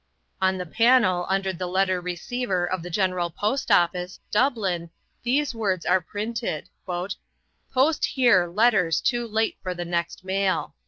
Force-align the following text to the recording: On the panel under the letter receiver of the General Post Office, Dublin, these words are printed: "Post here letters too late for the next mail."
On 0.41 0.57
the 0.57 0.65
panel 0.65 1.27
under 1.29 1.53
the 1.53 1.67
letter 1.67 2.01
receiver 2.01 2.65
of 2.65 2.81
the 2.81 2.89
General 2.89 3.29
Post 3.29 3.69
Office, 3.69 4.19
Dublin, 4.31 4.89
these 5.21 5.53
words 5.53 5.85
are 5.85 6.01
printed: 6.01 6.67
"Post 6.87 8.05
here 8.05 8.47
letters 8.47 8.99
too 8.99 9.27
late 9.27 9.57
for 9.61 9.75
the 9.75 9.85
next 9.85 10.23
mail." 10.23 10.73